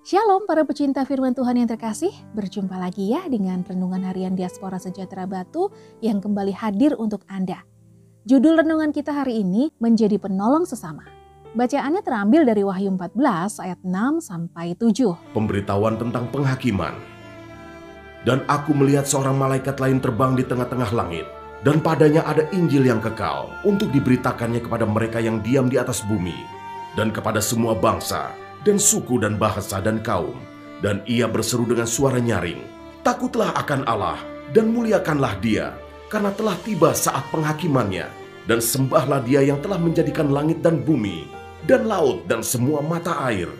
Shalom 0.00 0.48
para 0.48 0.64
pecinta 0.64 1.04
firman 1.04 1.36
Tuhan 1.36 1.60
yang 1.60 1.68
terkasih, 1.68 2.08
berjumpa 2.32 2.72
lagi 2.72 3.12
ya 3.12 3.28
dengan 3.28 3.60
Renungan 3.60 4.00
Harian 4.08 4.32
Diaspora 4.32 4.80
Sejahtera 4.80 5.28
Batu 5.28 5.68
yang 6.00 6.24
kembali 6.24 6.56
hadir 6.56 6.96
untuk 6.96 7.20
Anda. 7.28 7.68
Judul 8.24 8.64
renungan 8.64 8.96
kita 8.96 9.12
hari 9.12 9.44
ini 9.44 9.68
menjadi 9.76 10.16
penolong 10.16 10.64
sesama. 10.64 11.04
Bacaannya 11.52 12.00
terambil 12.00 12.48
dari 12.48 12.64
Wahyu 12.64 12.96
14 12.96 13.60
ayat 13.60 13.76
6 13.84 14.24
sampai 14.24 14.72
7. 14.72 15.36
Pemberitahuan 15.36 16.00
tentang 16.00 16.32
penghakiman. 16.32 16.96
Dan 18.24 18.40
aku 18.48 18.72
melihat 18.72 19.04
seorang 19.04 19.36
malaikat 19.36 19.76
lain 19.84 20.00
terbang 20.00 20.32
di 20.32 20.48
tengah-tengah 20.48 20.96
langit, 20.96 21.28
dan 21.60 21.76
padanya 21.84 22.24
ada 22.24 22.48
Injil 22.56 22.88
yang 22.88 23.04
kekal 23.04 23.52
untuk 23.68 23.92
diberitakannya 23.92 24.64
kepada 24.64 24.88
mereka 24.88 25.20
yang 25.20 25.44
diam 25.44 25.68
di 25.68 25.76
atas 25.76 26.00
bumi, 26.08 26.40
dan 26.96 27.12
kepada 27.12 27.44
semua 27.44 27.76
bangsa, 27.76 28.32
dan 28.64 28.76
suku 28.76 29.20
dan 29.20 29.40
bahasa 29.40 29.80
dan 29.80 30.00
kaum. 30.00 30.36
Dan 30.80 31.04
ia 31.04 31.28
berseru 31.28 31.68
dengan 31.68 31.84
suara 31.84 32.16
nyaring, 32.16 32.60
Takutlah 33.04 33.52
akan 33.56 33.84
Allah 33.84 34.20
dan 34.52 34.72
muliakanlah 34.72 35.40
dia, 35.40 35.76
karena 36.08 36.32
telah 36.32 36.56
tiba 36.64 36.92
saat 36.96 37.24
penghakimannya. 37.32 38.08
Dan 38.48 38.58
sembahlah 38.58 39.22
dia 39.22 39.44
yang 39.44 39.60
telah 39.60 39.76
menjadikan 39.76 40.32
langit 40.32 40.64
dan 40.64 40.80
bumi, 40.80 41.28
dan 41.68 41.84
laut 41.84 42.24
dan 42.26 42.40
semua 42.40 42.80
mata 42.80 43.14
air. 43.28 43.52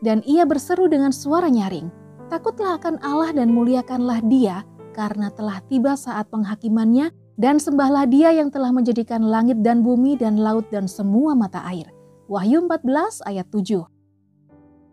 Dan 0.00 0.24
ia 0.24 0.48
berseru 0.48 0.88
dengan 0.88 1.12
suara 1.12 1.52
nyaring, 1.52 1.99
Takutlah 2.30 2.78
akan 2.78 3.02
Allah 3.02 3.34
dan 3.34 3.50
muliakanlah 3.50 4.22
dia 4.30 4.62
karena 4.94 5.34
telah 5.34 5.58
tiba 5.66 5.98
saat 5.98 6.30
penghakimannya 6.30 7.10
dan 7.34 7.58
sembahlah 7.58 8.06
dia 8.06 8.30
yang 8.30 8.54
telah 8.54 8.70
menjadikan 8.70 9.18
langit 9.26 9.58
dan 9.66 9.82
bumi 9.82 10.14
dan 10.14 10.38
laut 10.38 10.62
dan 10.70 10.86
semua 10.86 11.34
mata 11.34 11.58
air. 11.66 11.90
Wahyu 12.30 12.62
14 12.70 13.26
ayat 13.26 13.50
7. 13.50 13.82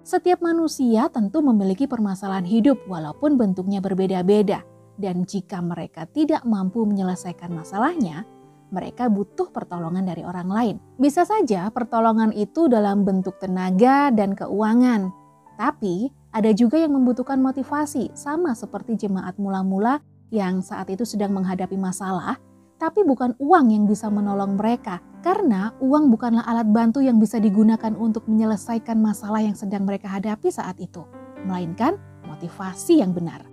Setiap 0.02 0.41
manusia 0.41 1.13
tentu 1.13 1.45
memiliki 1.45 1.85
permasalahan 1.85 2.47
hidup 2.47 2.81
walaupun 2.89 3.38
bentuknya 3.38 3.85
berbeda-beda. 3.85 4.65
Dan 4.97 5.30
jika 5.30 5.61
mereka 5.61 6.09
tidak 6.09 6.41
mampu 6.41 6.89
menyelesaikan 6.89 7.53
masalahnya, 7.53 8.25
mereka 8.73 9.13
butuh 9.13 9.53
pertolongan 9.53 10.09
dari 10.09 10.25
orang 10.25 10.49
lain. 10.49 10.75
Bisa 10.97 11.21
saja 11.21 11.69
pertolongan 11.69 12.33
itu 12.33 12.65
dalam 12.65 13.05
bentuk 13.05 13.38
tenaga 13.38 14.09
dan 14.09 14.33
keuangan. 14.33 15.13
Tapi 15.58 16.13
ada 16.31 16.53
juga 16.53 16.77
yang 16.77 16.94
membutuhkan 16.94 17.41
motivasi, 17.41 18.13
sama 18.13 18.53
seperti 18.53 18.94
jemaat 19.09 19.41
mula-mula 19.41 20.05
yang 20.30 20.61
saat 20.61 20.86
itu 20.94 21.02
sedang 21.02 21.33
menghadapi 21.33 21.73
masalah, 21.73 22.38
tapi 22.77 23.02
bukan 23.02 23.33
uang 23.41 23.73
yang 23.73 23.89
bisa 23.89 24.05
menolong 24.05 24.53
mereka, 24.53 25.02
karena 25.25 25.73
uang 25.81 26.14
bukanlah 26.14 26.45
alat 26.45 26.69
bantu 26.69 27.02
yang 27.02 27.17
bisa 27.17 27.41
digunakan 27.41 27.97
untuk 27.97 28.30
menyelesaikan 28.30 29.02
masalah 29.02 29.41
yang 29.41 29.58
sedang 29.58 29.81
mereka 29.81 30.05
hadapi 30.14 30.53
saat 30.53 30.77
itu, 30.77 31.02
melainkan 31.41 31.97
motivasi 32.30 33.02
yang 33.02 33.17
benar. 33.17 33.49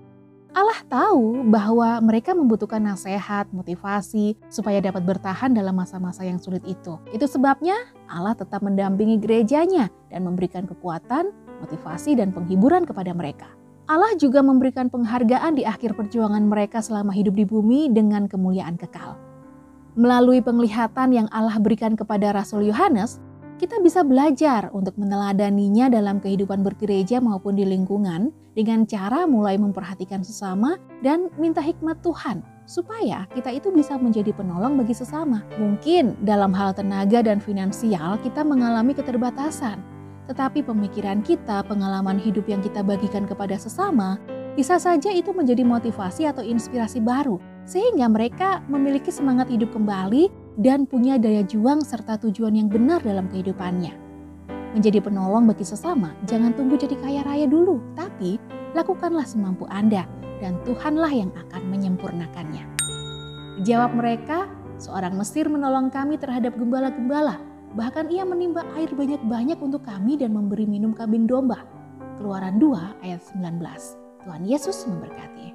Allah 0.55 0.79
tahu 0.87 1.51
bahwa 1.51 1.99
mereka 1.99 2.31
membutuhkan 2.31 2.79
nasihat, 2.79 3.51
motivasi, 3.51 4.39
supaya 4.47 4.79
dapat 4.79 5.03
bertahan 5.03 5.51
dalam 5.51 5.75
masa-masa 5.75 6.23
yang 6.23 6.39
sulit 6.39 6.63
itu. 6.63 6.95
Itu 7.11 7.27
sebabnya 7.27 7.75
Allah 8.09 8.37
tetap 8.37 8.61
mendampingi 8.61 9.21
gerejanya 9.21 9.89
dan 10.13 10.25
memberikan 10.25 10.69
kekuatan, 10.69 11.33
motivasi, 11.65 12.17
dan 12.19 12.31
penghiburan 12.31 12.85
kepada 12.85 13.13
mereka. 13.13 13.49
Allah 13.85 14.17
juga 14.17 14.41
memberikan 14.41 14.89
penghargaan 14.89 15.61
di 15.61 15.69
akhir 15.69 15.93
perjuangan 15.93 16.41
mereka 16.49 16.81
selama 16.81 17.13
hidup 17.13 17.37
di 17.37 17.45
bumi 17.45 17.93
dengan 17.93 18.25
kemuliaan 18.25 18.81
kekal. 18.81 19.21
Melalui 19.95 20.41
penglihatan 20.41 21.13
yang 21.13 21.29
Allah 21.29 21.61
berikan 21.61 21.93
kepada 21.93 22.33
Rasul 22.33 22.67
Yohanes, 22.67 23.21
kita 23.61 23.79
bisa 23.85 24.03
belajar 24.03 24.73
untuk 24.75 24.97
meneladaninya 24.99 25.93
dalam 25.93 26.19
kehidupan 26.19 26.65
bergereja 26.67 27.23
maupun 27.23 27.55
di 27.55 27.63
lingkungan 27.63 28.35
dengan 28.57 28.83
cara 28.89 29.29
mulai 29.29 29.55
memperhatikan 29.61 30.27
sesama 30.27 30.81
dan 31.05 31.31
minta 31.39 31.63
hikmat 31.63 32.03
Tuhan 32.03 32.54
supaya 32.65 33.29
kita 33.33 33.53
itu 33.53 33.69
bisa 33.73 33.97
menjadi 34.01 34.33
penolong 34.33 34.81
bagi 34.81 34.97
sesama. 34.97 35.45
Mungkin 35.61 36.25
dalam 36.25 36.53
hal 36.57 36.73
tenaga 36.73 37.21
dan 37.21 37.41
finansial 37.41 38.17
kita 38.25 38.41
mengalami 38.41 38.97
keterbatasan, 38.97 39.81
tetapi 40.27 40.65
pemikiran 40.65 41.21
kita, 41.21 41.61
pengalaman 41.69 42.17
hidup 42.17 42.49
yang 42.49 42.65
kita 42.65 42.81
bagikan 42.81 43.29
kepada 43.29 43.61
sesama, 43.61 44.17
bisa 44.57 44.79
saja 44.81 45.13
itu 45.13 45.35
menjadi 45.37 45.67
motivasi 45.67 46.25
atau 46.31 46.41
inspirasi 46.41 47.03
baru, 47.03 47.37
sehingga 47.69 48.09
mereka 48.09 48.65
memiliki 48.71 49.13
semangat 49.13 49.51
hidup 49.53 49.75
kembali 49.75 50.31
dan 50.57 50.87
punya 50.87 51.19
daya 51.19 51.43
juang 51.43 51.83
serta 51.83 52.17
tujuan 52.23 52.57
yang 52.57 52.69
benar 52.71 53.03
dalam 53.05 53.29
kehidupannya. 53.29 53.93
Menjadi 54.75 54.99
penolong 55.03 55.47
bagi 55.47 55.63
sesama, 55.63 56.15
jangan 56.27 56.51
tunggu 56.55 56.75
jadi 56.75 56.99
kaya 56.99 57.23
raya 57.23 57.47
dulu, 57.47 57.79
tapi 57.95 58.43
lakukanlah 58.75 59.23
semampu 59.23 59.67
Anda, 59.71 60.07
dan 60.43 60.59
Tuhanlah 60.67 61.13
yang 61.13 61.31
akan 61.35 61.63
menyempurnakannya. 61.69 62.65
Jawab 63.63 63.95
mereka, 63.95 64.51
seorang 64.81 65.15
Mesir 65.15 65.47
menolong 65.47 65.91
kami 65.91 66.19
terhadap 66.19 66.59
gembala-gembala, 66.59 67.39
Bahkan 67.75 68.07
ia 68.15 68.23
menimba 68.23 68.63
air 68.79 68.87
banyak-banyak 68.95 69.59
untuk 69.59 69.83
kami 69.83 70.15
dan 70.15 70.31
memberi 70.31 70.63
minum 70.63 70.95
kambing 70.95 71.27
domba. 71.27 71.67
Keluaran 72.23 72.63
2 72.63 73.03
ayat 73.03 73.19
19. 73.35 73.59
Tuhan 74.23 74.43
Yesus 74.47 74.87
memberkati. 74.87 75.54